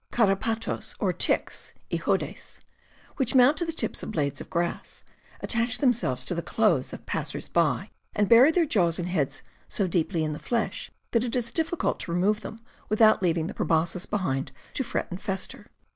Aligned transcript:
(6) 0.15 0.17
Carapdtos, 0.17 0.95
or 0.99 1.13
ticks 1.13 1.73
{Ixodes), 1.91 2.59
which 3.17 3.35
mount 3.35 3.55
to 3.57 3.65
the 3.67 3.71
tips 3.71 4.01
of 4.01 4.09
blades 4.11 4.41
of 4.41 4.49
grass, 4.49 5.03
attach 5.41 5.77
themselves 5.77 6.25
to 6.25 6.33
the 6.33 6.41
clothes 6.41 6.91
of 6.91 7.05
passers 7.05 7.47
by, 7.47 7.91
and 8.15 8.27
bury 8.27 8.49
their 8.49 8.65
jaws 8.65 8.97
and 8.97 9.07
heads 9.09 9.43
so 9.67 9.85
deeply 9.85 10.23
in 10.23 10.33
the 10.33 10.39
flesh 10.39 10.89
that 11.11 11.23
it 11.23 11.35
is 11.35 11.51
difficult 11.51 11.99
to 11.99 12.11
remove 12.11 12.41
them 12.41 12.61
without 12.89 13.21
leaving 13.21 13.45
the 13.45 13.53
proboscis 13.53 14.07
behind 14.07 14.51
to 14.73 14.83
fret 14.83 15.05
and 15.11 15.21
fester. 15.21 15.67